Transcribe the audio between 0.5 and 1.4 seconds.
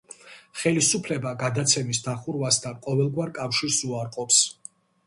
ხელისუფლება